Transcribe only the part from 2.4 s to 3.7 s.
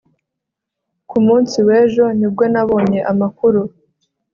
nabonye amakuru